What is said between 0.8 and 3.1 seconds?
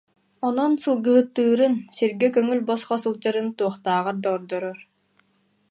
сылгыһыттыырын, сиргэ көҥүл-босхо